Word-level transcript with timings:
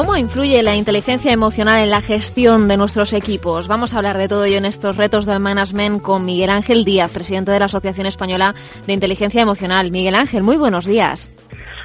¿Cómo 0.00 0.16
influye 0.16 0.62
la 0.62 0.76
inteligencia 0.76 1.30
emocional 1.30 1.82
en 1.82 1.90
la 1.90 2.00
gestión 2.00 2.68
de 2.68 2.78
nuestros 2.78 3.12
equipos? 3.12 3.68
Vamos 3.68 3.92
a 3.92 3.98
hablar 3.98 4.16
de 4.16 4.28
todo 4.28 4.46
ello 4.46 4.56
en 4.56 4.64
estos 4.64 4.96
retos 4.96 5.26
del 5.26 5.40
management 5.40 6.00
con 6.00 6.24
Miguel 6.24 6.48
Ángel 6.48 6.86
Díaz, 6.86 7.10
presidente 7.10 7.50
de 7.50 7.58
la 7.58 7.66
Asociación 7.66 8.06
Española 8.06 8.54
de 8.86 8.94
Inteligencia 8.94 9.42
Emocional. 9.42 9.90
Miguel 9.90 10.14
Ángel, 10.14 10.42
muy 10.42 10.56
buenos 10.56 10.86
días. 10.86 11.28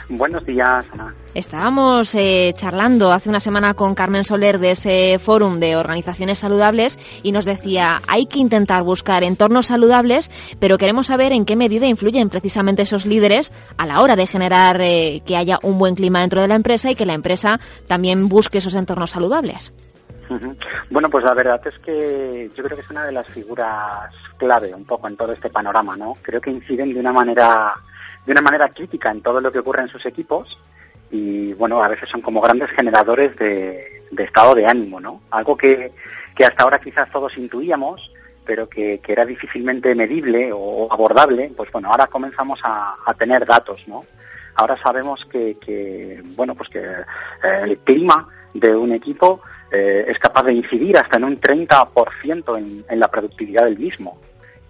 Buenos 0.10 0.46
días, 0.46 0.86
Ana. 0.94 1.16
Estábamos 1.34 2.14
eh, 2.16 2.54
charlando 2.56 3.12
hace 3.12 3.30
una 3.30 3.40
semana 3.40 3.74
con 3.74 3.96
Carmen 3.96 4.24
Soler 4.24 4.60
de 4.60 4.72
ese 4.72 5.20
fórum 5.20 5.60
de 5.60 5.76
organizaciones 5.76 6.40
saludables 6.40 7.00
y 7.24 7.32
nos 7.32 7.46
decía, 7.46 8.02
hay 8.08 8.28
que 8.28 8.40
intentar 8.40 8.84
buscar 8.84 9.24
entornos 9.24 9.66
saludables, 9.66 10.30
pero 10.60 10.78
queremos 10.78 11.08
saber 11.08 11.32
en 11.32 11.44
qué 11.44 11.56
medida 11.56 11.88
influyen 11.88 12.30
precisamente 12.30 12.84
esos 12.84 13.06
líderes 13.06 13.52
a 13.78 13.86
la 13.86 14.02
hora 14.02 14.16
de 14.16 14.28
generar 14.28 14.80
eh, 14.80 15.24
que 15.26 15.38
haya 15.38 15.60
un 15.64 15.80
buen 15.80 15.96
clima 15.96 16.22
dentro 16.22 16.42
de 16.42 16.48
la 16.48 16.56
empresa 16.56 16.92
y 16.92 16.96
que 16.96 17.06
la 17.06 17.14
empresa 17.14 17.60
también 17.88 18.30
busque 18.30 18.60
esos 18.60 18.76
entornos 18.76 19.12
saludables. 19.12 19.74
Bueno, 20.90 21.10
pues 21.10 21.24
la 21.24 21.34
verdad 21.34 21.62
es 21.66 21.78
que 21.80 22.50
yo 22.56 22.64
creo 22.64 22.78
que 22.78 22.84
es 22.84 22.90
una 22.90 23.06
de 23.06 23.12
las 23.12 23.28
figuras 23.28 24.12
clave 24.38 24.74
un 24.74 24.86
poco 24.86 25.08
en 25.08 25.18
todo 25.18 25.32
este 25.32 25.50
panorama, 25.50 25.96
¿no? 25.96 26.18
Creo 26.22 26.42
que 26.42 26.50
inciden 26.50 26.94
de 26.94 27.00
una 27.00 27.14
manera 27.14 27.76
de 28.26 28.32
una 28.32 28.42
manera 28.42 28.70
crítica 28.70 29.12
en 29.12 29.22
todo 29.22 29.40
lo 29.40 29.52
que 29.52 29.60
ocurre 29.60 29.84
en 29.84 29.90
sus 29.90 30.06
equipos 30.06 30.58
y 31.12 31.54
bueno, 31.54 31.82
a 31.82 31.88
veces 31.88 32.10
son 32.10 32.22
como 32.22 32.42
grandes 32.42 32.70
generadores 32.72 33.36
de, 33.38 34.04
estado 34.18 34.56
de 34.56 34.66
ánimo, 34.66 35.00
¿no? 35.00 35.22
Algo 35.32 35.56
que, 35.56 35.92
hasta 36.46 36.64
ahora 36.64 36.80
quizás 36.80 37.10
todos 37.12 37.38
intuíamos, 37.38 38.12
pero 38.46 38.68
que, 38.68 39.00
era 39.08 39.26
difícilmente 39.26 39.94
medible 39.96 40.52
o 40.54 40.92
abordable, 40.92 41.52
pues 41.56 41.72
bueno, 41.72 41.92
ahora 41.92 42.08
comenzamos 42.08 42.60
a, 42.64 42.96
tener 43.18 43.46
datos, 43.46 43.88
¿no? 43.88 44.06
Ahora 44.56 44.78
sabemos 44.82 45.26
que, 45.26 46.24
bueno, 46.36 46.56
pues 46.56 46.70
que 46.70 46.80
eh, 46.80 47.62
el 47.64 47.78
clima 47.80 48.28
de 48.54 48.74
un 48.76 48.94
equipo 48.94 49.42
eh, 49.70 50.06
es 50.08 50.18
capaz 50.18 50.44
de 50.44 50.54
incidir 50.54 50.98
hasta 50.98 51.18
en 51.18 51.26
un 51.26 51.40
30% 51.40 52.58
en, 52.58 52.86
en 52.90 53.00
la 53.00 53.10
productividad 53.10 53.66
del 53.66 53.78
mismo 53.78 54.18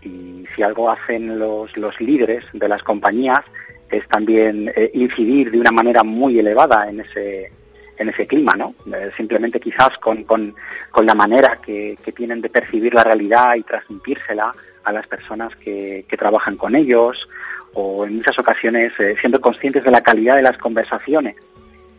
y 0.06 0.45
si 0.56 0.64
algo 0.64 0.89
hacen 0.89 1.38
los, 1.38 1.75
los 1.78 2.00
líderes 2.00 2.45
de 2.53 2.67
las 2.67 2.84
compañías 2.84 3.42
es 3.89 4.08
también 4.08 4.72
eh, 4.75 4.92
incidir 4.94 5.52
de 5.52 5.59
una 5.59 5.72
manera 5.72 6.03
muy 6.03 6.39
elevada 6.39 6.89
en 6.89 7.02
ese, 7.02 7.52
en 7.97 8.09
ese 8.09 8.28
clima, 8.28 8.56
¿no? 8.56 8.75
Eh, 8.94 9.12
simplemente 9.16 9.59
quizás 9.59 9.97
con, 9.97 10.23
con, 10.23 10.56
con 10.92 11.06
la 11.06 11.14
manera 11.14 11.59
que, 11.64 11.97
que, 12.03 12.12
tienen 12.12 12.42
de 12.42 12.50
percibir 12.50 12.94
la 12.94 13.03
realidad 13.03 13.56
y 13.56 13.64
transmitírsela 13.64 14.53
a 14.84 14.92
las 14.92 15.08
personas 15.08 15.56
que, 15.56 16.06
que 16.08 16.17
trabajan 16.17 16.58
con 16.58 16.75
ellos 16.75 17.28
o 17.73 18.06
en 18.06 18.17
muchas 18.17 18.38
ocasiones 18.40 18.94
eh, 19.00 19.16
siendo 19.19 19.42
conscientes 19.42 19.84
de 19.84 19.92
la 19.92 20.02
calidad 20.02 20.36
de 20.36 20.42
las 20.42 20.58
conversaciones 20.58 21.36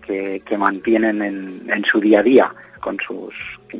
que, 0.06 0.42
que 0.44 0.58
mantienen 0.58 1.22
en, 1.22 1.62
en 1.68 1.84
su 1.84 2.00
día 2.00 2.20
a 2.20 2.22
día 2.22 2.54
con 2.80 2.98
sus, 3.00 3.34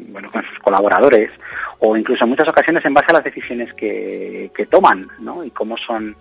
bueno, 0.09 0.31
con 0.33 0.43
sus 0.43 0.59
colaboradores 0.59 1.31
o 1.79 1.97
incluso 1.97 2.25
en 2.25 2.31
muchas 2.31 2.49
ocasiones 2.49 2.85
en 2.85 2.95
base 2.95 3.11
a 3.11 3.15
las 3.15 3.25
decisiones 3.25 3.73
que, 3.75 4.51
que 4.55 4.67
toman 4.67 5.09
¿no? 5.21 5.45
y 5.45 5.51
cómo 5.51 5.77
son 5.77 6.17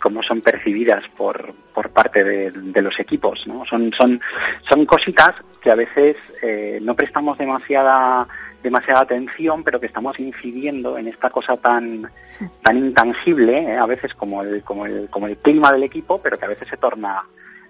cómo 0.00 0.22
son 0.22 0.42
percibidas 0.42 1.08
por, 1.16 1.54
por 1.72 1.88
parte 1.88 2.22
de, 2.24 2.82
los 2.82 3.00
equipos. 3.00 3.46
¿no? 3.46 3.64
Son, 3.64 3.90
son, 3.90 4.20
son 4.68 4.84
cositas 4.84 5.34
que 5.62 5.70
a 5.70 5.74
veces 5.76 6.16
eh, 6.42 6.78
no 6.82 6.94
prestamos 6.94 7.38
demasiada 7.38 8.28
demasiada 8.62 9.00
atención, 9.00 9.62
pero 9.62 9.78
que 9.78 9.86
estamos 9.86 10.18
incidiendo 10.18 10.98
en 10.98 11.08
esta 11.08 11.30
cosa 11.30 11.56
tan 11.56 12.10
tan 12.62 12.78
intangible, 12.78 13.58
¿eh? 13.58 13.76
a 13.76 13.86
veces 13.86 14.12
como 14.14 14.42
el, 14.42 14.62
como 14.62 14.86
el 14.86 15.08
como 15.08 15.26
el 15.26 15.36
clima 15.36 15.72
del 15.72 15.84
equipo, 15.84 16.20
pero 16.20 16.38
que 16.38 16.46
a 16.46 16.48
veces 16.48 16.68
se 16.68 16.76
torna 16.76 17.24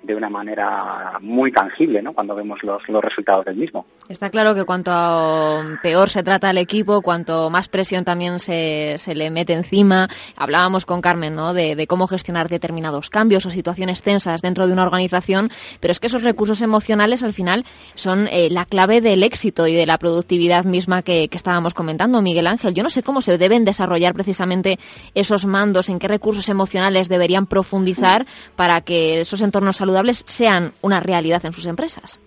de 0.04 0.15
una 0.15 0.28
manera 0.28 1.19
muy 1.20 1.50
tangible 1.50 2.03
¿no? 2.03 2.12
cuando 2.12 2.34
vemos 2.34 2.62
los, 2.62 2.87
los 2.88 3.03
resultados 3.03 3.44
del 3.44 3.56
mismo. 3.56 3.87
Está 4.09 4.28
claro 4.28 4.54
que 4.54 4.65
cuanto 4.65 5.65
peor 5.82 6.10
se 6.10 6.22
trata 6.22 6.50
el 6.50 6.59
equipo, 6.59 7.00
cuanto 7.00 7.48
más 7.48 7.69
presión 7.69 8.04
también 8.04 8.38
se, 8.38 8.97
se 8.98 9.14
le 9.14 9.31
mete 9.31 9.54
encima. 9.54 10.10
Hablábamos 10.37 10.84
con 10.84 11.00
Carmen 11.00 11.34
¿no? 11.34 11.54
de, 11.54 11.87
cómo 11.87 12.06
gestionar 12.06 12.50
determinados 12.50 13.09
cambios 13.09 13.47
o 13.47 13.50
situaciones 13.50 14.03
tensas 14.03 14.43
dentro 14.43 14.66
de 14.66 14.75
una 14.75 14.82
organización, 14.82 15.50
pero 15.81 15.93
es 15.93 16.00
que 16.00 16.09
esos 16.09 16.22
recursos 16.22 16.60
emocionales 16.60 17.22
al 17.22 17.32
final 17.32 17.64
son 17.94 18.28
eh, 18.31 18.50
la 18.50 18.66
clave 18.66 19.00
del 19.00 19.22
éxito 19.22 19.66
y 19.66 19.75
de 19.75 19.87
la 19.87 19.97
productividad 19.97 20.64
misma 20.64 21.00
que, 21.00 21.28
que 21.28 21.37
estábamos 21.38 21.72
comentando, 21.72 22.20
Miguel 22.20 22.47
Ángel. 22.47 22.75
Yo 22.75 22.82
no 22.82 22.91
sé 22.91 23.03
cómo 23.03 23.22
se 23.22 23.38
deben 23.38 23.64
desarrollar 23.64 24.12
precisamente 24.12 24.78
esos 25.14 25.47
mandos, 25.47 25.88
en 25.88 25.98
qué 25.98 26.09
recursos 26.09 26.50
emocionales 26.50 27.09
deberían 27.09 27.47
profundizar 27.47 28.26
para 28.54 28.82
que 28.82 29.20
esos 29.20 29.41
entornos 29.41 29.76
saludables 29.76 29.94
sean 30.25 30.72
una 30.82 31.00
realidad 31.00 31.44
en 31.44 31.53
sus 31.53 31.66
empresas. 31.66 32.21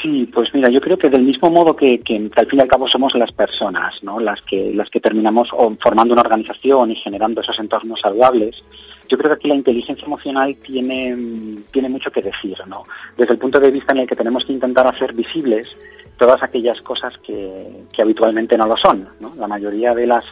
Sí, 0.00 0.30
pues 0.32 0.54
mira, 0.54 0.68
yo 0.68 0.80
creo 0.80 0.98
que 0.98 1.10
del 1.10 1.22
mismo 1.22 1.50
modo 1.50 1.74
que, 1.74 2.00
al 2.36 2.46
fin 2.46 2.58
y 2.58 2.62
al 2.62 2.68
cabo 2.68 2.86
somos 2.86 3.14
las 3.14 3.32
personas, 3.32 4.02
¿no? 4.02 4.20
Las 4.20 4.42
que, 4.42 4.72
las 4.72 4.90
que 4.90 5.00
terminamos 5.00 5.50
formando 5.80 6.14
una 6.14 6.22
organización 6.22 6.92
y 6.92 6.96
generando 6.96 7.40
esos 7.40 7.58
entornos 7.58 8.00
saludables, 8.00 8.62
yo 9.08 9.18
creo 9.18 9.30
que 9.30 9.36
aquí 9.36 9.48
la 9.48 9.54
inteligencia 9.54 10.04
emocional 10.04 10.54
tiene, 10.56 11.62
tiene 11.72 11.88
mucho 11.88 12.12
que 12.12 12.22
decir, 12.22 12.56
¿no? 12.66 12.84
Desde 13.16 13.32
el 13.32 13.38
punto 13.38 13.58
de 13.58 13.70
vista 13.70 13.92
en 13.92 13.98
el 13.98 14.06
que 14.06 14.16
tenemos 14.16 14.44
que 14.44 14.52
intentar 14.52 14.86
hacer 14.86 15.14
visibles 15.14 15.68
todas 16.18 16.42
aquellas 16.42 16.82
cosas 16.82 17.16
que, 17.18 17.86
habitualmente 17.98 18.58
no 18.58 18.66
lo 18.66 18.76
son. 18.76 19.08
¿no? 19.20 19.34
La 19.36 19.46
mayoría 19.46 19.94
de 19.94 20.06
las 20.06 20.24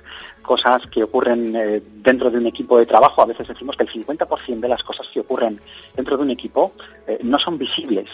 cosas 0.43 0.87
que 0.89 1.03
ocurren 1.03 1.57
eh, 1.57 1.83
dentro 2.03 2.31
de 2.31 2.39
un 2.39 2.47
equipo 2.47 2.79
de 2.79 2.87
trabajo, 2.87 3.23
a 3.23 3.27
veces 3.27 3.49
decimos 3.49 3.77
que 3.77 3.85
el 3.85 3.91
50% 3.91 4.61
de 4.61 4.69
las 4.69 4.83
cosas 4.83 5.09
que 5.09 5.21
ocurren 5.21 5.61
dentro 5.95 6.17
de 6.17 6.23
un 6.25 6.31
equipo 6.31 6.73
eh, 7.07 7.19
no 7.23 7.39
son 7.39 7.57
visibles 7.57 8.09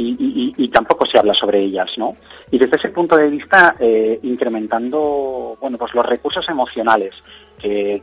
y, 0.00 0.68
tampoco 0.68 1.04
se 1.04 1.18
habla 1.18 1.34
sobre 1.34 1.58
ellas, 1.58 1.98
¿no? 1.98 2.16
Y 2.52 2.58
desde 2.58 2.76
ese 2.76 2.90
punto 2.90 3.16
de 3.16 3.28
vista, 3.28 3.74
eh, 3.80 4.20
incrementando, 4.22 5.58
bueno, 5.60 5.76
pues 5.76 5.92
los 5.92 6.06
recursos 6.06 6.48
emocionales 6.48 7.16
que, 7.58 8.02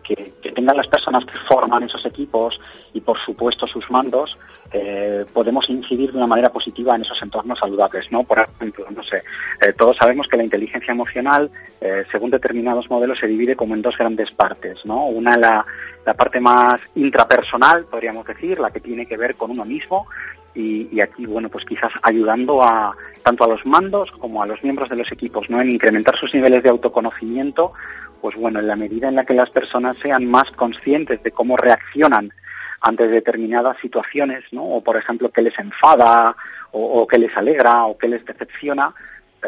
tengan 0.54 0.78
las 0.78 0.88
personas 0.88 1.26
que 1.26 1.38
forman 1.38 1.84
esos 1.84 2.06
equipos 2.06 2.60
y, 2.94 3.02
por 3.02 3.18
supuesto, 3.18 3.68
sus 3.68 3.90
mandos, 3.90 4.38
eh, 4.72 5.26
podemos 5.34 5.70
incidir 5.70 6.12
de 6.12 6.18
una 6.18 6.28
manera 6.28 6.52
positiva 6.52 6.96
en 6.96 7.02
esos 7.02 7.22
entornos 7.22 7.60
saludables, 7.60 8.12
¿no? 8.12 8.24
Por 8.24 8.40
ejemplo, 8.40 8.86
no 8.90 9.04
sé, 9.04 9.24
eh, 9.62 9.74
todos 9.74 9.98
sabemos 9.98 10.28
que 10.28 10.38
la 10.38 10.44
inteligencia 10.44 10.92
emocional, 10.92 11.50
según 12.12 12.32
determinados 12.32 12.90
modelos, 12.90 13.20
se 13.20 13.28
divide 13.28 13.56
como 13.56 13.76
en 13.76 13.84
dos 13.84 13.96
grandes 13.96 14.32
partes, 14.32 14.84
¿no? 14.86 15.06
Una 15.06 15.38
la, 15.38 15.64
la 16.04 16.14
parte 16.16 16.40
más 16.40 16.80
intrapersonal, 16.96 17.86
podríamos 17.86 18.26
decir, 18.26 18.60
la 18.60 18.72
que 18.72 18.80
tiene 18.80 19.06
que 19.06 19.18
ver 19.18 19.36
con 19.36 19.52
uno 19.52 19.66
mismo, 19.66 20.08
y, 20.56 21.02
aquí, 21.02 21.26
bueno, 21.26 21.50
pues 21.50 21.66
quizás 21.66 21.92
ayudando 22.02 22.64
a 22.64 22.96
tanto 23.24 23.44
a 23.44 23.48
los 23.48 23.66
mandos 23.66 24.12
como 24.12 24.42
a 24.42 24.48
los 24.48 24.64
miembros 24.64 24.90
de 24.90 24.96
los 24.96 25.12
equipos, 25.12 25.50
¿no? 25.50 25.60
En 25.60 25.70
incrementar 25.70 26.16
sus 26.16 26.34
niveles 26.34 26.64
de 26.64 26.70
autoconocimiento, 26.70 27.74
pues 28.22 28.36
bueno, 28.36 28.60
en 28.60 28.68
la 28.68 28.78
medida 28.78 29.10
en 29.10 29.16
la 29.16 29.26
que 29.26 29.34
las 29.34 29.50
personas 29.50 29.98
sean 30.02 30.26
más 30.26 30.50
conscientes 30.52 31.22
de 31.22 31.32
cómo 31.32 31.58
reaccionan 31.58 32.32
ante 32.80 33.08
determinadas 33.08 33.78
situaciones, 33.82 34.44
¿no? 34.52 34.64
O 34.64 34.82
por 34.82 34.96
ejemplo, 34.96 35.30
que 35.30 35.42
les 35.42 35.58
enfada, 35.60 36.36
o, 36.72 37.02
o 37.02 37.08
que 37.08 37.18
les 37.18 37.36
alegra, 37.36 37.84
o 37.84 37.98
que 37.98 38.08
les 38.08 38.24
decepciona, 38.24 38.94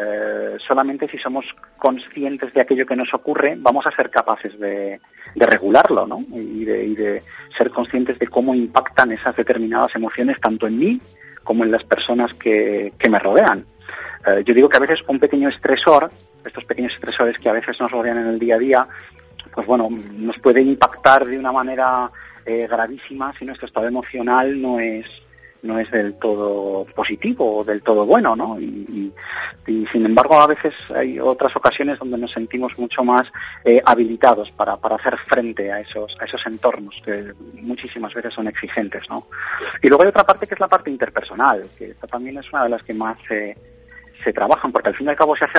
eh, 0.00 0.56
solamente 0.58 1.08
si 1.08 1.18
somos 1.18 1.44
conscientes 1.76 2.52
de 2.52 2.60
aquello 2.60 2.86
que 2.86 2.94
nos 2.94 3.12
ocurre, 3.14 3.56
vamos 3.58 3.86
a 3.86 3.90
ser 3.90 4.10
capaces 4.10 4.58
de, 4.58 5.00
regularlo, 5.34 6.06
¿no? 6.06 6.24
Y 6.32 6.64
de, 6.64 7.22
ser 7.56 7.70
conscientes 7.70 8.18
de 8.18 8.28
cómo 8.28 8.54
impactan 8.54 9.12
esas 9.12 9.34
determinadas 9.36 9.94
emociones 9.96 10.40
tanto 10.40 10.66
en 10.66 10.78
mí 10.78 11.00
como 11.42 11.64
en 11.64 11.70
las 11.70 11.84
personas 11.84 12.34
que, 12.34 12.92
me 13.08 13.18
rodean. 13.18 13.64
Eh, 14.26 14.42
yo 14.44 14.54
digo 14.54 14.68
que 14.68 14.76
a 14.76 14.80
veces 14.80 15.00
un 15.08 15.18
pequeño 15.18 15.48
estresor, 15.48 16.10
estos 16.44 16.64
pequeños 16.64 16.92
estresores 16.92 17.38
que 17.38 17.48
a 17.48 17.54
veces 17.54 17.80
nos 17.80 17.90
rodean 17.90 18.18
en 18.18 18.26
el 18.26 18.38
día 18.38 18.56
a 18.56 18.58
día, 18.58 18.88
pues 19.54 19.66
bueno, 19.66 19.88
nos 19.90 20.38
puede 20.38 20.60
impactar 20.60 21.24
de 21.24 21.38
una 21.38 21.52
manera 21.52 22.10
eh, 22.44 22.66
gravísima 22.70 23.32
si 23.38 23.44
nuestro 23.44 23.66
estado 23.66 23.88
emocional 23.88 24.60
no 24.60 24.78
es 24.78 25.06
no 25.62 25.78
es 25.78 25.90
del 25.90 26.14
todo 26.14 26.84
positivo 26.94 27.58
o 27.58 27.64
del 27.64 27.82
todo 27.82 28.06
bueno, 28.06 28.36
¿no? 28.36 28.60
Y, 28.60 29.12
sin 29.92 30.06
embargo 30.06 30.40
a 30.40 30.46
veces 30.46 30.74
hay 30.94 31.20
otras 31.20 31.54
ocasiones 31.54 31.98
donde 31.98 32.16
nos 32.16 32.32
sentimos 32.32 32.78
mucho 32.78 33.04
más 33.04 33.26
eh, 33.64 33.82
habilitados 33.84 34.50
para, 34.50 34.76
para 34.76 34.96
hacer 34.96 35.16
frente 35.18 35.70
a 35.70 35.80
esos, 35.80 36.16
a 36.20 36.24
esos 36.24 36.46
entornos 36.46 37.02
que 37.04 37.34
muchísimas 37.54 38.14
veces 38.14 38.32
son 38.32 38.48
exigentes, 38.48 39.08
¿no? 39.10 39.26
Y 39.82 39.88
luego 39.88 40.02
hay 40.02 40.08
otra 40.08 40.24
parte 40.24 40.46
que 40.46 40.54
es 40.54 40.60
la 40.60 40.68
parte 40.68 40.90
interpersonal, 40.90 41.68
que 41.76 41.90
esta 41.90 42.06
también 42.06 42.38
es 42.38 42.50
una 42.50 42.64
de 42.64 42.68
las 42.70 42.82
que 42.82 42.94
más 42.94 43.18
eh, 43.30 43.56
se 44.22 44.32
trabajan, 44.32 44.72
porque 44.72 44.88
al 44.88 44.96
fin 44.96 45.06
y 45.06 45.10
al 45.10 45.16
cabo 45.16 45.36
si, 45.36 45.44
hace, 45.44 45.58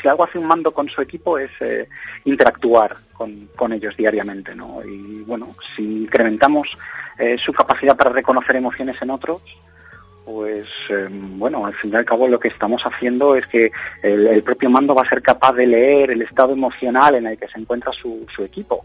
si, 0.00 0.08
algo 0.08 0.24
hace 0.24 0.38
un 0.38 0.46
mando 0.46 0.72
con 0.72 0.88
su 0.88 1.00
equipo 1.00 1.38
es 1.38 1.50
eh, 1.60 1.88
interactuar 2.24 2.96
con, 3.12 3.48
con, 3.56 3.72
ellos 3.72 3.96
diariamente, 3.96 4.54
¿no? 4.54 4.82
Y 4.84 5.22
bueno, 5.22 5.54
si 5.76 6.02
incrementamos 6.02 6.76
eh, 7.18 7.36
su 7.38 7.52
capacidad 7.52 7.96
para 7.96 8.10
reconocer 8.10 8.56
emociones 8.56 9.00
en 9.00 9.10
otros, 9.10 9.42
pues 10.28 10.66
em, 10.90 11.38
bueno, 11.38 11.64
al 11.64 11.72
fin 11.72 11.90
y 11.90 11.96
al 11.96 12.04
cabo 12.04 12.28
lo 12.28 12.38
que 12.38 12.48
estamos 12.48 12.82
haciendo 12.82 13.34
es 13.34 13.46
que 13.46 13.72
el, 14.02 14.42
propio 14.42 14.68
mando 14.68 14.94
va 14.94 15.00
a 15.00 15.08
ser 15.08 15.22
capaz 15.22 15.54
de 15.54 15.66
leer 15.66 16.10
el 16.10 16.20
estado 16.20 16.52
emocional 16.52 17.14
en 17.14 17.28
el 17.28 17.38
que 17.38 17.48
se 17.48 17.58
encuentra 17.58 17.92
su, 17.94 18.26
equipo 18.40 18.84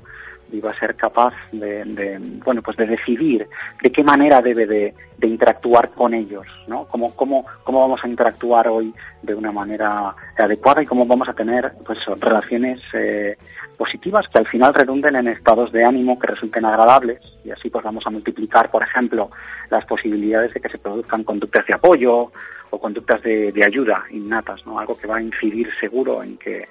y 0.53 0.61
va 0.61 0.71
a 0.71 0.79
ser 0.79 0.95
capaz 0.95 1.33
de, 1.51 2.17
bueno 2.45 2.61
pues 2.61 2.77
de 2.77 2.87
decidir 2.87 3.45
de 3.81 3.91
qué 3.91 4.03
manera 4.05 4.41
debe 4.41 4.65
de, 4.65 4.93
interactuar 5.21 5.89
con 5.89 6.13
ellos 6.13 6.45
no 6.67 6.85
cómo, 6.85 7.13
cómo, 7.13 7.45
cómo 7.63 7.81
vamos 7.81 8.03
a 8.03 8.07
interactuar 8.07 8.67
hoy 8.69 8.93
de 9.21 9.35
una 9.35 9.51
manera 9.51 10.15
adecuada 10.37 10.81
y 10.81 10.85
cómo 10.85 11.05
vamos 11.05 11.27
a 11.27 11.33
tener 11.33 11.73
pues 11.85 12.05
relaciones 12.19 12.79
eh, 12.93 13.37
positivas 13.77 14.27
que 14.27 14.39
al 14.39 14.47
final 14.47 14.73
redunden 14.73 15.15
en 15.15 15.27
estados 15.27 15.71
de 15.71 15.83
ánimo 15.83 16.17
que 16.19 16.27
resulten 16.27 16.65
agradables 16.65 17.19
y 17.43 17.51
así 17.51 17.69
pues 17.69 17.83
vamos 17.83 18.05
a 18.05 18.09
multiplicar 18.09 18.71
por 18.71 18.83
ejemplo 18.83 19.31
las 19.69 19.85
posibilidades 19.85 20.53
de 20.53 20.61
que 20.61 20.69
se 20.69 20.77
produzcan 20.77 21.23
conductas 21.23 21.65
de 21.65 21.73
apoyo 21.73 22.31
o 22.69 22.79
conductas 22.79 23.21
de, 23.21 23.63
ayuda 23.65 24.05
innatas 24.11 24.65
no 24.65 24.79
algo 24.79 24.97
que 24.97 25.07
va 25.07 25.17
a 25.17 25.21
incidir 25.21 25.69
seguro 25.79 26.23
en 26.23 26.37
que 26.37 26.67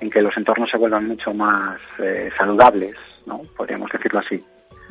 en 0.00 0.10
que 0.10 0.22
los 0.22 0.36
entornos 0.36 0.70
se 0.70 0.78
vuelvan 0.78 1.06
mucho 1.06 1.32
más 1.32 1.78
eh, 1.98 2.30
saludables 2.36 2.96
¿no? 3.26 3.42
Podríamos 3.56 3.90
decirlo 3.90 4.20
así. 4.20 4.42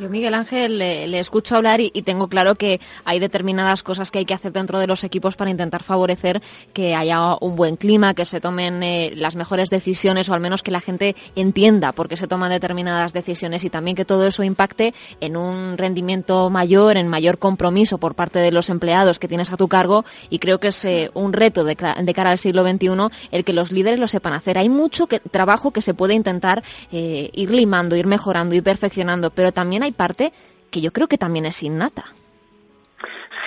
Yo, 0.01 0.09
Miguel 0.09 0.33
Ángel, 0.33 0.79
le, 0.79 1.19
escucho 1.19 1.55
hablar 1.55 1.79
y, 1.79 1.91
tengo 2.01 2.27
claro 2.27 2.55
que 2.55 2.81
hay 3.05 3.19
determinadas 3.19 3.83
cosas 3.83 4.09
que 4.09 4.17
hay 4.17 4.25
que 4.25 4.33
hacer 4.33 4.51
dentro 4.51 4.79
de 4.79 4.87
los 4.87 5.03
equipos 5.03 5.35
para 5.35 5.51
intentar 5.51 5.83
favorecer 5.83 6.41
que 6.73 6.95
haya 6.95 7.35
un 7.39 7.55
buen 7.55 7.75
clima, 7.75 8.15
que 8.15 8.25
se 8.25 8.41
tomen 8.41 8.81
eh, 8.81 9.13
las 9.15 9.35
mejores 9.35 9.69
decisiones 9.69 10.27
o 10.27 10.33
al 10.33 10.39
menos 10.39 10.63
que 10.63 10.71
la 10.71 10.81
gente 10.81 11.15
entienda 11.35 11.91
por 11.91 12.09
qué 12.09 12.17
se 12.17 12.27
toman 12.27 12.49
determinadas 12.49 13.13
decisiones 13.13 13.63
y 13.63 13.69
también 13.69 13.95
que 13.95 14.03
todo 14.03 14.25
eso 14.25 14.43
impacte 14.43 14.95
en 15.19 15.37
un 15.37 15.77
rendimiento 15.77 16.49
mayor, 16.49 16.97
en 16.97 17.07
mayor 17.07 17.37
compromiso 17.37 17.99
por 17.99 18.15
parte 18.15 18.39
de 18.39 18.51
los 18.51 18.71
empleados 18.71 19.19
que 19.19 19.27
tienes 19.27 19.53
a 19.53 19.57
tu 19.57 19.67
cargo 19.67 20.03
y 20.31 20.39
creo 20.39 20.59
que 20.59 20.69
es 20.69 20.83
eh, 20.85 21.11
un 21.13 21.31
reto 21.31 21.63
de, 21.63 21.75
cara 21.75 22.31
al 22.31 22.39
siglo 22.39 22.67
XXI 22.67 22.89
el 23.31 23.43
que 23.43 23.53
los 23.53 23.71
líderes 23.71 23.99
lo 23.99 24.07
sepan 24.07 24.33
hacer. 24.33 24.57
Hay 24.57 24.69
mucho 24.69 25.07
trabajo 25.29 25.69
que 25.69 25.83
se 25.83 25.93
puede 25.93 26.15
intentar 26.15 26.63
eh, 26.91 27.29
ir 27.33 27.51
limando, 27.51 27.95
ir 27.95 28.07
mejorando, 28.07 28.55
ir 28.55 28.63
perfeccionando, 28.63 29.29
pero 29.29 29.51
también 29.51 29.83
hay 29.83 29.90
parte 29.93 30.33
que 30.69 30.81
yo 30.81 30.91
creo 30.91 31.07
que 31.07 31.17
también 31.17 31.45
es 31.45 31.61
innata. 31.63 32.05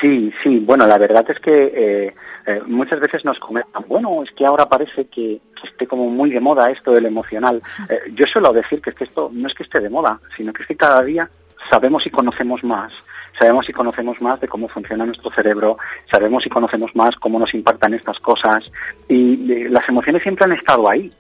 Sí, 0.00 0.32
sí, 0.42 0.58
bueno, 0.58 0.86
la 0.86 0.98
verdad 0.98 1.24
es 1.28 1.40
que 1.40 1.72
eh, 1.74 2.14
eh, 2.46 2.60
muchas 2.66 3.00
veces 3.00 3.24
nos 3.24 3.38
comentan, 3.38 3.84
bueno, 3.86 4.22
es 4.22 4.32
que 4.32 4.44
ahora 4.44 4.68
parece 4.68 5.06
que, 5.06 5.40
esté 5.62 5.86
como 5.86 6.10
muy 6.10 6.30
de 6.30 6.40
moda 6.40 6.70
esto 6.70 6.92
del 6.92 7.06
emocional. 7.06 7.62
Eh, 7.88 8.12
yo 8.12 8.26
suelo 8.26 8.52
decir 8.52 8.82
que, 8.82 8.90
es 8.90 8.96
que 8.96 9.04
esto 9.04 9.30
no 9.32 9.48
es 9.48 9.54
que 9.54 9.62
esté 9.62 9.80
de 9.80 9.88
moda, 9.88 10.20
sino 10.36 10.52
que 10.52 10.62
es 10.62 10.68
que 10.68 10.76
cada 10.76 11.02
día 11.02 11.30
sabemos 11.70 12.04
y 12.06 12.10
conocemos 12.10 12.62
más. 12.64 12.92
Sabemos 13.38 13.68
y 13.68 13.72
conocemos 13.72 14.20
más 14.20 14.40
de 14.40 14.46
cómo 14.46 14.68
funciona 14.68 15.06
nuestro 15.06 15.30
cerebro, 15.30 15.78
sabemos 16.08 16.44
y 16.46 16.50
conocemos 16.50 16.94
más 16.94 17.16
cómo 17.16 17.38
nos 17.38 17.54
impactan 17.54 17.94
estas 17.94 18.20
cosas. 18.20 18.70
Y 19.08 19.68
las 19.68 19.88
emociones 19.88 20.22
siempre 20.22 20.44
han 20.44 20.52
estado 20.52 20.88
ahí, 20.88 21.12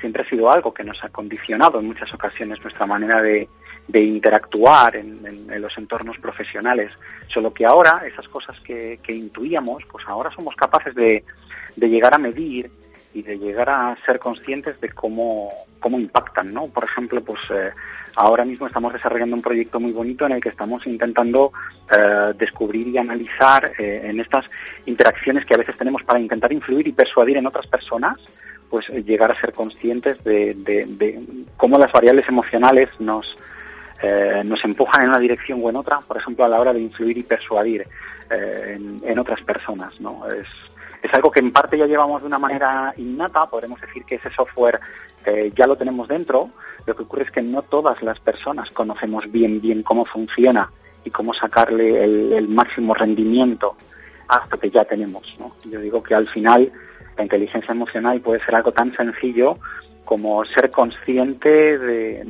siempre 0.00 0.22
ha 0.22 0.26
sido 0.26 0.50
algo 0.50 0.72
que 0.72 0.84
nos 0.84 1.02
ha 1.02 1.08
condicionado 1.08 1.80
en 1.80 1.88
muchas 1.88 2.14
ocasiones 2.14 2.62
nuestra 2.62 2.86
manera 2.86 3.20
de, 3.20 3.48
de 3.88 4.02
interactuar 4.02 4.96
en, 4.96 5.48
los 5.60 5.76
entornos 5.78 6.18
profesionales. 6.18 6.92
Solo 7.26 7.52
que 7.52 7.64
ahora 7.64 8.02
esas 8.06 8.28
cosas 8.28 8.60
que, 8.60 9.00
intuíamos, 9.08 9.84
pues 9.90 10.04
ahora 10.06 10.30
somos 10.30 10.54
capaces 10.54 10.94
de, 10.94 11.24
llegar 11.76 12.14
a 12.14 12.18
medir 12.18 12.70
y 13.14 13.22
de 13.22 13.38
llegar 13.38 13.70
a 13.70 13.96
ser 14.04 14.18
conscientes 14.18 14.78
de 14.80 14.90
cómo, 14.90 15.50
cómo 15.80 15.98
impactan, 15.98 16.52
¿no? 16.52 16.66
Por 16.66 16.84
ejemplo, 16.84 17.24
pues 17.24 17.40
eh, 17.50 17.70
ahora 18.14 18.44
mismo 18.44 18.66
estamos 18.66 18.92
desarrollando 18.92 19.34
un 19.34 19.42
proyecto 19.42 19.80
muy 19.80 19.92
bonito 19.92 20.26
en 20.26 20.32
el 20.32 20.40
que 20.40 20.50
estamos 20.50 20.86
intentando 20.86 21.52
eh, 21.90 22.34
descubrir 22.36 22.88
y 22.88 22.98
analizar 22.98 23.72
eh, 23.78 24.02
en 24.04 24.20
estas 24.20 24.44
interacciones 24.84 25.46
que 25.46 25.54
a 25.54 25.58
veces 25.58 25.76
tenemos 25.78 26.04
para 26.04 26.20
intentar 26.20 26.52
influir 26.52 26.86
y 26.86 26.92
persuadir 26.92 27.38
en 27.38 27.46
otras 27.46 27.66
personas, 27.66 28.18
pues 28.68 28.86
llegar 28.90 29.30
a 29.30 29.40
ser 29.40 29.54
conscientes 29.54 30.22
de, 30.24 30.52
de 30.54 31.18
cómo 31.56 31.78
las 31.78 31.90
variables 31.90 32.28
emocionales 32.28 32.90
nos, 32.98 33.38
eh, 34.02 34.42
nos 34.44 34.64
empujan 34.64 35.02
en 35.02 35.08
una 35.08 35.18
dirección 35.18 35.60
o 35.62 35.70
en 35.70 35.76
otra, 35.76 36.00
por 36.00 36.16
ejemplo, 36.16 36.44
a 36.44 36.48
la 36.48 36.60
hora 36.60 36.72
de 36.72 36.80
influir 36.80 37.18
y 37.18 37.22
persuadir 37.22 37.86
eh, 38.30 38.78
en, 39.02 39.18
otras 39.18 39.42
personas. 39.42 40.00
¿no? 40.00 40.22
Es, 40.30 40.46
algo 41.12 41.30
que 41.30 41.40
en 41.40 41.52
parte 41.52 41.78
ya 41.78 41.86
llevamos 41.86 42.20
de 42.20 42.26
una 42.26 42.38
manera 42.38 42.92
innata, 42.96 43.48
podemos 43.48 43.80
decir 43.80 44.04
que 44.04 44.16
ese 44.16 44.30
software 44.30 44.78
eh, 45.24 45.52
ya 45.56 45.66
lo 45.66 45.76
tenemos 45.76 46.06
dentro, 46.06 46.50
lo 46.86 46.94
que 46.94 47.02
ocurre 47.02 47.24
es 47.24 47.30
que 47.30 47.42
no 47.42 47.62
todas 47.62 48.02
las 48.02 48.20
personas 48.20 48.70
conocemos 48.70 49.30
bien 49.30 49.60
bien 49.60 49.82
cómo 49.82 50.04
funciona 50.04 50.70
y 51.04 51.10
cómo 51.10 51.32
sacarle 51.34 52.04
el, 52.04 52.32
el 52.32 52.48
máximo 52.48 52.94
rendimiento 52.94 53.76
hasta 54.28 54.58
que 54.58 54.70
ya 54.70 54.84
tenemos. 54.84 55.36
¿no? 55.38 55.56
Yo 55.64 55.80
digo 55.80 56.02
que 56.02 56.14
al 56.14 56.28
final 56.28 56.70
la 57.16 57.22
inteligencia 57.24 57.72
emocional 57.72 58.20
puede 58.20 58.42
ser 58.44 58.54
algo 58.54 58.72
tan 58.72 58.94
sencillo 58.94 59.58
como 60.08 60.42
ser 60.46 60.70
consciente 60.70 61.78
de, 61.78 62.24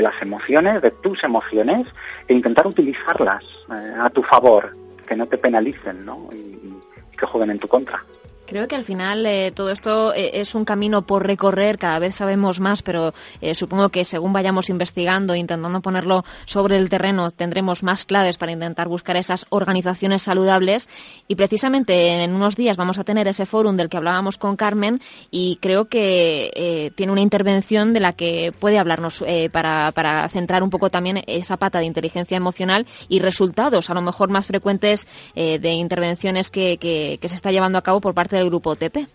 las 0.00 0.22
emociones, 0.22 0.80
de 0.80 0.90
tus 0.90 1.22
emociones, 1.22 1.86
e 2.26 2.32
intentar 2.32 2.66
utilizarlas 2.66 3.44
eh, 3.70 3.94
a 3.98 4.08
tu 4.08 4.22
favor, 4.22 4.74
que 5.06 5.14
no 5.14 5.26
te 5.26 5.36
penalicen 5.36 6.06
¿no? 6.06 6.30
y 6.32 6.72
que 7.18 7.26
jueguen 7.26 7.50
en 7.50 7.58
tu 7.58 7.68
contra. 7.68 8.02
Creo 8.48 8.66
que 8.66 8.76
al 8.76 8.84
final 8.84 9.26
eh, 9.26 9.52
todo 9.54 9.70
esto 9.70 10.14
eh, 10.14 10.40
es 10.40 10.54
un 10.54 10.64
camino 10.64 11.02
por 11.02 11.26
recorrer, 11.26 11.76
cada 11.76 11.98
vez 11.98 12.16
sabemos 12.16 12.60
más, 12.60 12.80
pero 12.80 13.12
eh, 13.42 13.54
supongo 13.54 13.90
que 13.90 14.06
según 14.06 14.32
vayamos 14.32 14.70
investigando, 14.70 15.34
intentando 15.34 15.82
ponerlo 15.82 16.24
sobre 16.46 16.78
el 16.78 16.88
terreno, 16.88 17.30
tendremos 17.30 17.82
más 17.82 18.06
claves 18.06 18.38
para 18.38 18.52
intentar 18.52 18.88
buscar 18.88 19.18
esas 19.18 19.44
organizaciones 19.50 20.22
saludables. 20.22 20.88
Y 21.28 21.34
precisamente 21.34 22.08
en 22.08 22.34
unos 22.34 22.56
días 22.56 22.78
vamos 22.78 22.98
a 22.98 23.04
tener 23.04 23.28
ese 23.28 23.44
fórum 23.44 23.76
del 23.76 23.90
que 23.90 23.98
hablábamos 23.98 24.38
con 24.38 24.56
Carmen 24.56 25.02
y 25.30 25.58
creo 25.60 25.90
que 25.90 26.90
tiene 26.96 27.12
una 27.12 27.20
intervención 27.20 27.92
de 27.92 28.00
la 28.00 28.14
que 28.14 28.54
puede 28.58 28.78
hablarnos 28.78 29.22
para, 29.52 29.92
para 29.92 30.26
centrar 30.30 30.62
un 30.62 30.70
poco 30.70 30.88
también 30.88 31.22
esa 31.26 31.58
pata 31.58 31.80
de 31.80 31.84
inteligencia 31.84 32.38
emocional 32.38 32.86
y 33.10 33.18
resultados 33.18 33.90
a 33.90 33.94
lo 33.94 34.00
mejor 34.00 34.30
más 34.30 34.46
frecuentes 34.46 35.06
de 35.34 35.72
intervenciones 35.72 36.48
que, 36.48 36.78
que, 36.78 37.18
que 37.20 37.28
se 37.28 37.34
está 37.34 37.52
llevando 37.52 37.76
a 37.76 37.82
cabo 37.82 38.00
por 38.00 38.14
parte 38.14 38.37
del 38.38 38.48
grupo 38.48 38.76
TP. 38.76 39.06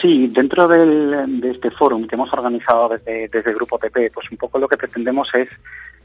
Sí, 0.00 0.28
dentro 0.28 0.68
de 0.68 1.50
este 1.50 1.70
foro 1.70 1.98
que 2.06 2.14
hemos 2.14 2.32
organizado 2.32 2.88
desde, 2.88 3.28
el 3.38 3.54
Grupo 3.54 3.78
TP, 3.78 4.10
pues 4.12 4.30
un 4.30 4.36
poco 4.36 4.58
lo 4.58 4.68
que 4.68 4.76
pretendemos 4.76 5.32
es 5.34 5.48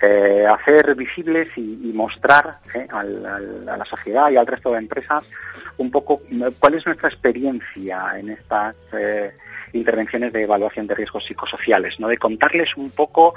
eh, 0.02 0.46
hacer 0.48 0.94
visibles 0.96 1.50
y, 1.58 1.92
mostrar 1.94 2.60
eh, 2.74 2.88
a 2.92 3.04
la 3.04 3.86
sociedad 3.86 4.30
y 4.30 4.38
al 4.38 4.46
resto 4.46 4.72
de 4.72 4.78
empresas 4.78 5.24
un 5.78 5.90
poco 5.90 6.22
eh, 6.30 6.52
cuál 6.60 6.76
es 6.76 6.86
nuestra 6.86 7.10
experiencia 7.10 8.14
en 8.18 8.30
estas 8.30 8.76
intervenciones 9.74 10.32
de 10.32 10.44
evaluación 10.44 10.86
de 10.86 10.96
riesgos 10.96 11.26
psicosociales, 11.26 12.00
¿no? 12.00 12.08
de 12.08 12.18
contarles 12.18 12.78
un 12.78 12.92
poco 12.92 13.34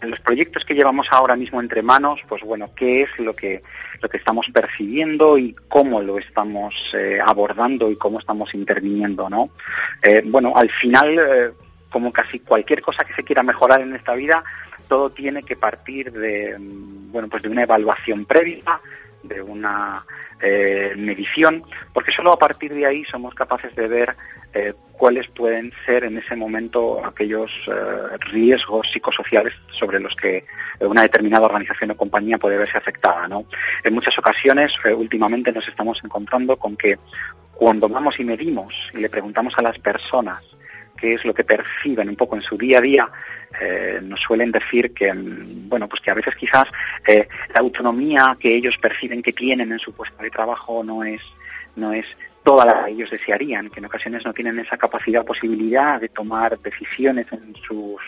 en 0.00 0.10
los 0.10 0.20
proyectos 0.20 0.64
que 0.64 0.74
llevamos 0.74 1.08
ahora 1.10 1.36
mismo 1.36 1.60
entre 1.60 1.82
manos, 1.82 2.20
pues 2.28 2.42
bueno, 2.42 2.70
qué 2.74 3.02
es 3.02 3.18
lo 3.18 3.34
que, 3.34 3.62
lo 4.00 4.08
que 4.08 4.16
estamos 4.16 4.46
percibiendo 4.52 5.38
y 5.38 5.54
cómo 5.68 6.00
lo 6.00 6.18
estamos 6.18 6.92
eh, 6.94 7.18
abordando 7.24 7.90
y 7.90 7.96
cómo 7.96 8.18
estamos 8.18 8.54
interviniendo, 8.54 9.28
¿no? 9.28 9.50
Eh, 10.02 10.22
bueno, 10.24 10.52
al 10.56 10.70
final, 10.70 11.18
eh, 11.18 11.50
como 11.90 12.12
casi 12.12 12.40
cualquier 12.40 12.82
cosa 12.82 13.04
que 13.04 13.14
se 13.14 13.24
quiera 13.24 13.42
mejorar 13.42 13.80
en 13.82 13.94
esta 13.94 14.14
vida, 14.14 14.42
todo 14.88 15.10
tiene 15.10 15.42
que 15.42 15.56
partir 15.56 16.12
de, 16.12 16.58
mm, 16.58 17.12
bueno, 17.12 17.28
pues 17.28 17.42
de 17.42 17.48
una 17.48 17.62
evaluación 17.62 18.24
previa, 18.24 18.80
de 19.22 19.42
una 19.42 20.04
medición, 20.96 21.62
porque 21.92 22.10
solo 22.10 22.32
a 22.32 22.38
partir 22.38 22.72
de 22.72 22.86
ahí 22.86 23.04
somos 23.04 23.34
capaces 23.34 23.76
de 23.76 23.86
ver 23.86 24.16
cuáles 25.00 25.28
pueden 25.28 25.72
ser 25.86 26.04
en 26.04 26.18
ese 26.18 26.36
momento 26.36 27.02
aquellos 27.02 27.50
eh, 27.68 28.18
riesgos 28.32 28.86
psicosociales 28.92 29.54
sobre 29.70 29.98
los 29.98 30.14
que 30.14 30.44
una 30.80 31.00
determinada 31.00 31.46
organización 31.46 31.92
o 31.92 31.96
compañía 31.96 32.36
puede 32.36 32.58
verse 32.58 32.76
afectada. 32.76 33.26
¿no? 33.26 33.46
En 33.82 33.94
muchas 33.94 34.18
ocasiones, 34.18 34.74
eh, 34.84 34.92
últimamente 34.92 35.52
nos 35.52 35.66
estamos 35.66 35.98
encontrando 36.04 36.58
con 36.58 36.76
que 36.76 36.98
cuando 37.54 37.88
vamos 37.88 38.20
y 38.20 38.24
medimos 38.24 38.90
y 38.92 38.98
le 38.98 39.08
preguntamos 39.08 39.54
a 39.56 39.62
las 39.62 39.78
personas 39.78 40.44
qué 41.00 41.14
es 41.14 41.24
lo 41.24 41.32
que 41.32 41.44
perciben 41.44 42.10
un 42.10 42.16
poco 42.16 42.36
en 42.36 42.42
su 42.42 42.58
día 42.58 42.76
a 42.76 42.82
día, 42.82 43.08
eh, 43.58 44.00
nos 44.02 44.20
suelen 44.20 44.52
decir 44.52 44.92
que, 44.92 45.12
mm, 45.14 45.68
bueno, 45.68 45.88
pues 45.88 46.02
que 46.02 46.10
a 46.10 46.14
veces 46.14 46.36
quizás 46.36 46.68
eh, 47.06 47.26
la 47.54 47.60
autonomía 47.60 48.36
que 48.38 48.54
ellos 48.54 48.76
perciben 48.76 49.22
que 49.22 49.32
tienen 49.32 49.72
en 49.72 49.78
su 49.78 49.94
puesto 49.94 50.22
de 50.22 50.28
trabajo 50.28 50.84
no 50.84 51.02
es, 51.02 51.22
no 51.74 51.92
es 51.94 52.04
toda 52.50 52.64
la 52.64 52.84
que 52.84 52.90
ellos 52.90 53.08
desearían, 53.08 53.70
que 53.70 53.78
en 53.78 53.84
ocasiones 53.84 54.24
no 54.24 54.32
tienen 54.32 54.58
esa 54.58 54.76
capacidad 54.76 55.22
o 55.22 55.24
posibilidad 55.24 56.00
de 56.00 56.08
tomar 56.08 56.58
decisiones 56.58 57.28
en 57.30 57.54
sus, 57.54 58.02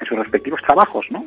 en 0.00 0.04
sus 0.04 0.18
respectivos 0.18 0.60
trabajos, 0.62 1.06
¿no? 1.12 1.24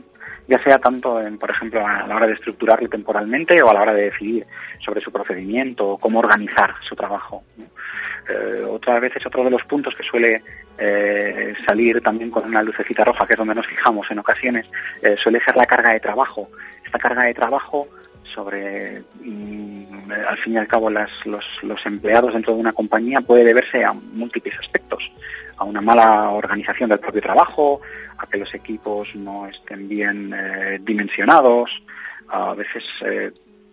ya 0.50 0.62
sea 0.62 0.78
tanto, 0.78 1.22
en, 1.22 1.38
por 1.38 1.50
ejemplo, 1.50 1.80
a 1.88 2.06
la 2.06 2.18
hora 2.18 2.28
de 2.28 2.34
estructurarlo 2.34 2.90
temporalmente 2.90 3.62
o 3.62 3.70
a 3.70 3.74
la 3.74 3.84
hora 3.84 3.94
de 3.94 4.04
decidir 4.04 4.46
sobre 4.80 5.00
su 5.00 5.14
procedimiento 5.14 5.92
o 5.92 5.98
cómo 5.98 6.20
organizar 6.20 6.74
su 6.82 6.94
trabajo. 6.94 7.46
Eh, 7.58 8.66
otra 8.70 9.00
vez 9.00 9.16
es 9.16 9.26
otro 9.26 9.46
de 9.46 9.52
los 9.52 9.64
puntos 9.64 9.96
que 9.96 10.04
suele 10.04 10.44
eh, 10.78 11.54
salir 11.66 12.02
también 12.02 12.30
con 12.30 12.44
una 12.44 12.62
lucecita 12.64 13.06
roja, 13.06 13.26
que 13.26 13.32
es 13.32 13.40
donde 13.40 13.56
nos 13.56 13.68
fijamos 13.68 14.12
en 14.12 14.20
ocasiones, 14.20 14.66
eh, 15.02 15.16
suele 15.18 15.40
ser 15.40 15.56
la 15.56 15.66
carga 15.66 15.94
de 15.94 16.02
trabajo. 16.02 16.50
Esta 16.84 17.00
carga 17.00 17.24
de 17.24 17.34
trabajo 17.34 17.88
sobre, 18.34 19.04
mm, 19.24 20.12
al 20.28 20.38
fin 20.38 20.54
y 20.54 20.58
al 20.58 20.68
cabo, 20.68 20.90
los, 20.90 21.26
los, 21.64 21.86
empleados 21.86 22.34
dentro 22.34 22.54
de 22.54 22.60
una 22.60 22.74
compañía 22.74 23.22
puede 23.22 23.44
deberse 23.44 23.84
a 23.84 23.94
múltiples 23.94 24.58
aspectos, 24.60 25.12
a 25.58 25.64
una 25.64 25.82
mala 25.82 26.30
organización 26.30 26.90
del 26.90 27.00
propio 27.00 27.22
trabajo, 27.22 27.82
a 28.18 28.28
que 28.28 28.38
los 28.38 28.54
equipos 28.54 29.16
no 29.16 29.48
estén 29.48 29.88
bien 29.88 30.34
dimensionados, 30.82 31.84
a 32.30 32.54
veces 32.54 32.84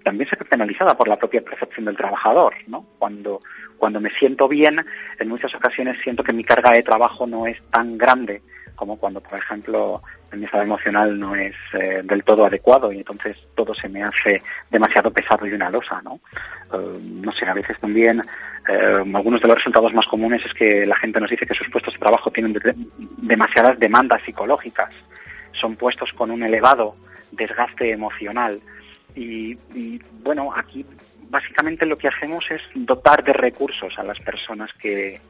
también 0.04 0.28
se 0.28 0.36
ve 0.36 0.44
penalizada 0.44 0.96
por 0.96 1.08
la 1.08 1.18
propia 1.18 1.42
percepción 1.42 1.86
del 1.86 1.96
trabajador, 1.96 2.54
¿no? 2.68 2.86
Cuando, 2.98 3.42
cuando 3.76 4.00
me 4.00 4.10
siento 4.10 4.46
bien, 4.46 4.84
en 5.18 5.28
muchas 5.28 5.54
ocasiones 5.54 5.98
siento 6.02 6.22
que 6.22 6.32
mi 6.32 6.44
carga 6.44 6.72
de 6.72 6.82
trabajo 6.82 7.26
no 7.26 7.46
es 7.46 7.60
tan 7.70 7.98
grande 7.98 8.42
como 8.76 8.96
cuando, 8.96 9.20
por 9.20 9.38
ejemplo, 9.38 10.02
mi 10.32 10.44
estado 10.44 10.64
emocional 10.64 11.18
no 11.18 11.34
es 11.36 11.54
eh, 11.74 12.02
del 12.02 12.24
todo 12.24 12.44
adecuado 12.44 12.92
y 12.92 12.98
entonces 12.98 13.36
todo 13.54 13.72
se 13.72 13.88
me 13.88 14.02
hace 14.02 14.42
demasiado 14.68 15.12
pesado 15.12 15.46
y 15.46 15.52
una 15.52 15.70
losa, 15.70 16.02
¿no? 16.02 16.20
Eh, 16.72 16.98
no 17.00 17.32
sé, 17.32 17.46
a 17.46 17.54
veces 17.54 17.78
también 17.78 18.20
eh, 18.68 19.04
algunos 19.14 19.40
de 19.40 19.48
los 19.48 19.58
resultados 19.58 19.94
más 19.94 20.06
comunes 20.06 20.44
es 20.44 20.52
que 20.52 20.86
la 20.86 20.96
gente 20.96 21.20
nos 21.20 21.30
dice 21.30 21.46
que 21.46 21.54
sus 21.54 21.70
puestos 21.70 21.94
de 21.94 22.00
trabajo 22.00 22.32
tienen 22.32 22.60
demasiadas 23.18 23.78
demandas 23.78 24.22
psicológicas, 24.22 24.90
son 25.52 25.76
puestos 25.76 26.12
con 26.12 26.32
un 26.32 26.42
elevado 26.42 26.96
desgaste 27.36 27.90
emocional, 27.90 28.60
y, 29.14 30.00
bueno, 30.22 30.52
aquí 30.54 30.84
básicamente 31.28 31.86
lo 31.86 31.98
que 31.98 32.08
hacemos 32.08 32.50
es 32.50 32.62
dotar 32.74 33.24
de 33.24 33.32
recursos 33.32 33.98
a 33.98 34.04
las 34.04 34.20
personas 34.20 34.72
que, 34.74 35.20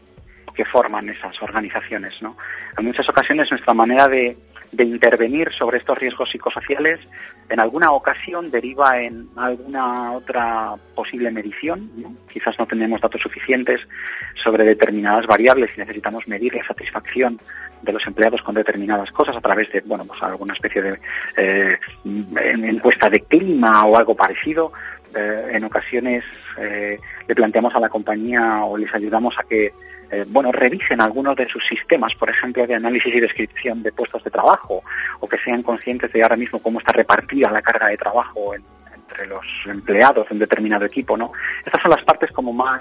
que 0.54 0.64
forman 0.64 1.08
esas 1.08 1.40
organizaciones. 1.42 2.20
¿no? 2.22 2.36
En 2.76 2.84
muchas 2.84 3.08
ocasiones 3.08 3.50
nuestra 3.50 3.74
manera 3.74 4.08
de, 4.08 4.36
de 4.76 4.84
intervenir 4.84 5.52
sobre 5.52 5.78
estos 5.78 5.98
riesgos 5.98 6.30
psicosociales 6.30 7.00
en 7.48 7.60
alguna 7.60 7.92
ocasión 7.92 8.50
deriva 8.50 9.00
en 9.00 9.28
alguna 9.36 10.12
otra 10.12 10.74
posible 10.94 11.30
medición. 11.30 11.90
Quizás 12.32 12.58
no 12.58 12.66
tenemos 12.66 13.00
datos 13.00 13.20
suficientes 13.20 13.86
sobre 14.34 14.64
determinadas 14.64 15.26
variables 15.26 15.70
y 15.76 15.80
necesitamos 15.80 16.26
medir 16.26 16.54
la 16.54 16.64
satisfacción 16.64 17.38
de 17.82 17.92
los 17.92 18.06
empleados 18.06 18.42
con 18.42 18.54
determinadas 18.54 19.12
cosas 19.12 19.36
a 19.36 19.40
través 19.40 19.70
de 19.70 19.82
bueno 19.82 20.04
pues 20.06 20.22
alguna 20.22 20.54
especie 20.54 20.80
de 20.80 20.98
eh, 21.36 21.78
encuesta 22.04 23.10
de 23.10 23.20
clima 23.20 23.84
o 23.84 23.96
algo 23.96 24.14
parecido. 24.14 24.72
Eh, 25.16 25.50
en 25.52 25.64
ocasiones 25.64 26.24
eh, 26.58 26.98
le 27.26 27.34
planteamos 27.34 27.74
a 27.74 27.80
la 27.80 27.88
compañía 27.88 28.64
o 28.64 28.76
les 28.76 28.92
ayudamos 28.94 29.38
a 29.38 29.44
que 29.44 29.72
eh, 30.10 30.24
bueno, 30.28 30.52
revisen 30.52 31.00
algunos 31.00 31.34
de 31.34 31.48
sus 31.48 31.64
sistemas, 31.66 32.14
por 32.14 32.30
ejemplo, 32.30 32.66
de 32.66 32.74
análisis 32.74 33.14
y 33.14 33.20
descripción 33.20 33.82
de 33.82 33.90
puestos 33.90 34.22
de 34.22 34.30
trabajo, 34.30 34.82
o 35.20 35.28
que 35.28 35.38
sean 35.38 35.62
conscientes 35.62 36.12
de 36.12 36.22
ahora 36.22 36.36
mismo 36.36 36.60
cómo 36.60 36.78
está 36.78 36.92
repartida 36.92 37.50
la 37.50 37.62
carga 37.62 37.88
de 37.88 37.96
trabajo 37.96 38.54
entre 38.54 39.26
los 39.26 39.44
empleados 39.66 40.26
en 40.30 40.38
determinado 40.38 40.84
equipo, 40.84 41.16
¿no? 41.16 41.32
Estas 41.64 41.80
son 41.82 41.90
las 41.90 42.04
partes 42.04 42.30
como 42.30 42.52
más 42.52 42.80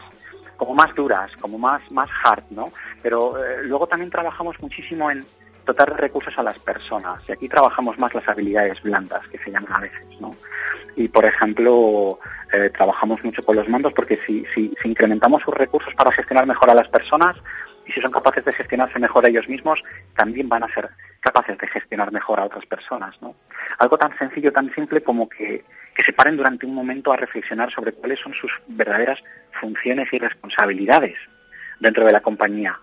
como 0.58 0.76
más 0.76 0.94
duras, 0.94 1.32
como 1.40 1.58
más 1.58 1.82
más 1.92 2.10
hard, 2.24 2.44
¿no? 2.52 2.72
Pero 3.02 3.44
eh, 3.44 3.64
luego 3.64 3.88
también 3.88 4.12
trabajamos 4.12 4.62
muchísimo 4.62 5.10
en 5.10 5.26
dotar 5.66 6.00
recursos 6.00 6.38
a 6.38 6.44
las 6.44 6.58
personas. 6.60 7.22
Y 7.28 7.32
aquí 7.32 7.48
trabajamos 7.48 7.98
más 7.98 8.14
las 8.14 8.28
habilidades 8.28 8.82
blandas, 8.82 9.28
que 9.28 9.38
se 9.38 9.52
llaman 9.52 9.74
a 9.74 9.80
veces, 9.80 10.06
¿no? 10.20 10.36
Y, 10.96 11.08
por 11.08 11.26
ejemplo, 11.26 12.20
eh, 12.54 12.70
trabajamos 12.70 13.24
mucho 13.24 13.44
con 13.44 13.56
los 13.56 13.68
mandos 13.68 13.94
porque 13.94 14.20
si, 14.26 14.46
si 14.54 14.74
incrementamos 14.84 15.42
sus 15.42 15.54
recursos 15.54 15.94
para 15.96 16.12
gestionar 16.12 16.46
mejor 16.46 16.70
a 16.70 16.76
las 16.76 16.88
personas 16.88 17.36
y 17.86 17.92
si 17.92 18.02
son 18.02 18.12
capaces 18.12 18.46
de 18.46 18.54
gestionarse 18.54 19.00
mejor 19.00 19.26
ellos 19.26 19.48
mismos, 19.50 19.84
también 20.16 20.48
van 20.48 20.64
a 20.64 20.74
ser 20.74 20.90
capaces 21.20 21.58
de 21.58 21.68
gestionar 21.68 22.12
mejor 22.12 22.40
a 22.40 22.46
otras 22.46 22.66
personas, 22.66 23.16
¿no? 23.22 23.36
Algo 23.80 23.98
tan 23.98 24.16
sencillo, 24.18 24.52
tan 24.52 24.74
simple 24.74 25.02
como 25.02 25.28
que, 25.28 25.66
que 25.96 26.04
se 26.04 26.14
paren 26.14 26.38
durante 26.38 26.66
un 26.66 26.76
momento 26.76 27.12
a 27.12 27.18
reflexionar 27.18 27.72
sobre 27.72 27.94
cuáles 27.94 28.20
son 28.20 28.34
sus 28.34 28.62
verdaderas 28.68 29.24
funciones 29.52 30.12
y 30.14 30.20
responsabilidades 30.20 31.18
dentro 31.80 32.06
de 32.06 32.12
la 32.12 32.22
compañía 32.22 32.80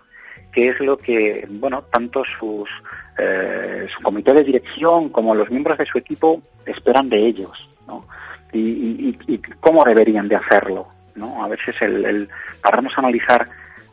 qué 0.51 0.69
es 0.69 0.79
lo 0.79 0.97
que, 0.97 1.47
bueno, 1.49 1.83
tanto 1.83 2.23
sus, 2.23 2.69
eh, 3.17 3.87
su 3.89 4.01
comité 4.01 4.33
de 4.33 4.43
dirección 4.43 5.09
como 5.09 5.35
los 5.35 5.49
miembros 5.49 5.77
de 5.77 5.85
su 5.85 5.97
equipo 5.97 6.41
esperan 6.65 7.09
de 7.09 7.19
ellos, 7.19 7.69
¿no? 7.87 8.05
Y, 8.53 9.17
cómo 9.61 9.85
deberían 9.85 10.27
de 10.27 10.35
hacerlo, 10.35 10.87
¿no? 11.15 11.43
A 11.43 11.47
veces 11.47 11.81
el, 11.81 12.03
el 12.05 12.29
pararnos 12.61 12.93
a 12.97 13.01
analizar 13.01 13.47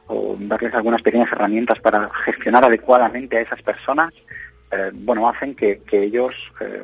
o 0.09 0.37
darles 0.41 0.75
algunas 0.75 1.03
pequeñas 1.03 1.31
herramientas 1.31 1.79
para 1.81 2.11
gestionar 2.25 2.65
adecuadamente 2.65 3.37
a 3.37 3.43
esas 3.43 3.63
personas, 3.63 4.13
eh, 4.73 4.91
bueno, 4.93 5.29
hacen 5.29 5.55
que, 5.55 5.81
que 5.81 6.03
ellos 6.03 6.35
eh, 6.61 6.83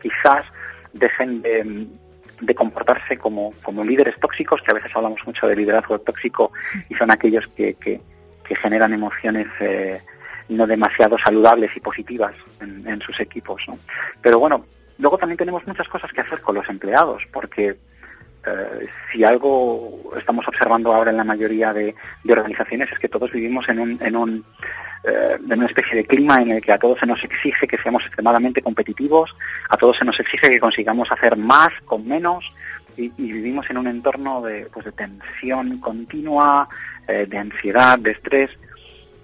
quizás 0.00 0.44
dejen 0.92 1.42
de, 1.42 1.86
de 2.40 2.54
comportarse 2.54 3.18
como, 3.18 3.52
como 3.62 3.84
líderes 3.84 4.18
tóxicos, 4.20 4.62
que 4.62 4.70
a 4.70 4.74
veces 4.74 4.94
hablamos 4.94 5.26
mucho 5.26 5.46
de 5.46 5.56
liderazgo 5.56 5.98
tóxico 5.98 6.52
y 6.88 6.94
son 6.94 7.10
aquellos 7.10 7.46
que, 7.48 7.74
que, 7.74 8.00
que 8.48 8.56
generan 8.56 8.94
emociones 8.94 9.46
eh, 9.60 10.00
no 10.48 10.66
demasiado 10.66 11.18
saludables 11.18 11.76
y 11.76 11.80
positivas 11.80 12.34
en, 12.60 13.00
sus 13.02 13.20
equipos. 13.20 13.62
¿no? 13.68 13.78
Pero 14.22 14.38
bueno, 14.38 14.64
luego 14.98 15.18
también 15.18 15.36
tenemos 15.36 15.66
muchas 15.66 15.86
cosas 15.88 16.10
que 16.12 16.22
hacer 16.22 16.40
con 16.40 16.54
los 16.54 16.68
empleados, 16.68 17.26
porque 17.30 17.76
eh, 18.46 18.88
si 19.12 19.22
algo 19.24 20.10
estamos 20.16 20.48
observando 20.48 20.94
ahora 20.94 21.10
en 21.10 21.18
la 21.18 21.24
mayoría 21.24 21.72
de, 21.72 21.94
organizaciones 22.28 22.90
es 22.90 22.98
que 22.98 23.08
todos 23.08 23.30
vivimos 23.30 23.68
en 23.68 23.78
un, 23.78 23.98
en 24.00 24.16
un 24.16 24.44
eh, 25.04 25.38
en 25.38 25.58
una 25.58 25.66
especie 25.66 25.96
de 25.96 26.04
clima 26.04 26.42
en 26.42 26.50
el 26.50 26.60
que 26.60 26.72
a 26.72 26.78
todos 26.78 26.98
se 26.98 27.06
nos 27.06 27.22
exige 27.22 27.68
que 27.68 27.78
seamos 27.78 28.04
extremadamente 28.04 28.62
competitivos, 28.62 29.36
a 29.68 29.76
todos 29.76 29.96
se 29.96 30.04
nos 30.04 30.18
exige 30.18 30.48
que 30.48 30.58
consigamos 30.58 31.12
hacer 31.12 31.36
más 31.36 31.72
con 31.84 32.06
menos, 32.06 32.52
y, 32.98 33.32
vivimos 33.32 33.70
en 33.70 33.78
un 33.78 33.86
entorno 33.86 34.42
de, 34.42 34.66
pues, 34.66 34.84
de 34.86 34.92
tensión 34.92 35.78
continua, 35.78 36.68
eh, 37.06 37.26
de 37.26 37.38
ansiedad, 37.38 37.98
de 37.98 38.10
estrés, 38.10 38.50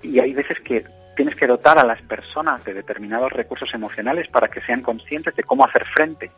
y 0.03 0.19
hay 0.21 0.33
veces 0.33 0.61
que 0.61 0.85
tienes 1.17 1.35
que 1.35 1.47
dotar 1.47 1.79
a 1.79 1.85
las 1.85 2.01
personas 2.03 2.65
de 2.65 2.75
determinados 2.75 3.33
recursos 3.33 3.73
emocionales 3.75 4.29
para 4.29 4.49
que 4.49 4.61
sean 4.63 4.83
conscientes 4.83 5.35
de 5.35 5.45
cómo 5.45 5.65
hacer 5.65 5.85
frente 5.85 6.31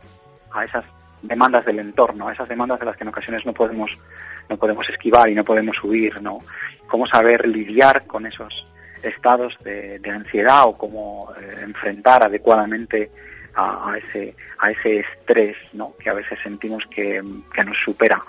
a 0.52 0.64
esas 0.64 0.84
demandas 1.22 1.64
del 1.64 1.78
entorno, 1.78 2.28
a 2.28 2.32
esas 2.32 2.48
demandas 2.48 2.78
de 2.78 2.86
las 2.86 2.96
que 2.96 3.04
en 3.04 3.08
ocasiones 3.08 3.44
no 3.44 3.52
podemos, 3.52 3.98
no 4.48 4.56
podemos 4.56 4.88
esquivar 4.88 5.28
y 5.28 5.34
no 5.34 5.44
podemos 5.44 5.82
huir, 5.82 6.22
¿no? 6.22 6.40
Cómo 6.86 7.06
saber 7.06 7.46
lidiar 7.48 8.06
con 8.06 8.26
esos 8.26 8.66
estados 9.02 9.58
de, 9.62 10.00
ansiedad 10.10 10.60
o 10.64 10.76
cómo 10.76 11.32
eh, 11.38 11.60
enfrentar 11.62 12.22
adecuadamente 12.22 13.10
a, 13.56 13.96
ese, 13.96 14.34
a 14.58 14.70
ese 14.70 15.00
estrés 15.00 15.56
¿no? 15.72 15.94
que 15.98 16.10
a 16.10 16.14
veces 16.14 16.38
sentimos 16.42 16.86
que, 16.86 17.22
nos 17.22 17.78
supera. 17.82 18.22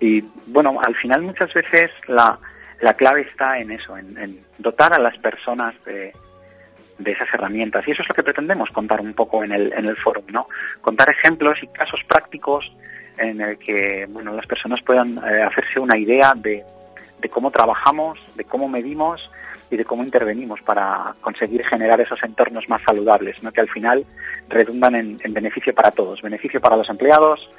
Y 0.00 0.20
bueno, 0.46 0.80
al 0.80 0.94
final 0.94 1.22
muchas 1.22 1.52
veces 1.52 1.90
la, 2.06 2.38
la 2.80 2.94
clave 2.94 3.22
está 3.22 3.58
en 3.58 3.72
eso, 3.72 3.96
en, 3.98 4.44
dotar 4.58 4.92
a 4.92 4.98
las 4.98 5.18
personas 5.18 5.74
de, 5.84 6.12
de 6.98 7.12
esas 7.12 7.32
herramientas. 7.34 7.86
Y 7.86 7.90
eso 7.90 8.02
es 8.02 8.08
lo 8.08 8.14
que 8.14 8.22
pretendemos 8.22 8.70
contar 8.70 9.00
un 9.00 9.14
poco 9.14 9.42
en 9.42 9.52
el, 9.52 9.72
en 9.72 9.86
el 9.86 9.96
foro, 9.96 10.22
¿no? 10.28 10.48
Contar 10.80 11.10
ejemplos 11.10 11.62
y 11.62 11.66
casos 11.68 12.04
prácticos 12.04 12.72
en 13.18 13.40
el 13.40 13.58
que 13.58 14.06
bueno, 14.08 14.32
las 14.32 14.46
personas 14.46 14.80
puedan 14.82 15.18
eh, 15.18 15.42
hacerse 15.42 15.80
una 15.80 15.98
idea 15.98 16.34
de, 16.36 16.64
de 17.20 17.28
cómo 17.28 17.50
trabajamos, 17.50 18.20
de 18.36 18.44
cómo 18.44 18.68
medimos 18.68 19.28
y 19.70 19.76
de 19.76 19.84
cómo 19.84 20.02
intervenimos 20.02 20.62
para 20.62 21.14
conseguir 21.20 21.64
generar 21.64 22.00
esos 22.00 22.22
entornos 22.22 22.68
más 22.68 22.82
saludables, 22.82 23.42
¿no? 23.42 23.52
que 23.52 23.60
al 23.60 23.68
final 23.68 24.04
redundan 24.48 24.94
en, 24.94 25.34
beneficio 25.34 25.74
para 25.74 25.90
todos, 25.90 26.22
beneficio 26.22 26.60
para 26.60 26.76
los 26.76 26.88
empleados, 26.88 27.50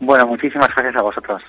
Bueno, 0.00 0.26
muchísimas 0.26 0.74
gracias 0.74 0.96
a 0.96 1.02
vosotros. 1.02 1.42